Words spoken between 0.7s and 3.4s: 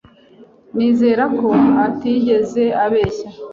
Nizera ko atigeze abeshya.